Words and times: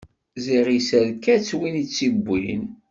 Ziɣ 0.43 0.67
yesserka-tt 0.71 1.51
win 1.59 1.75
tt-iwwin. 1.81 2.63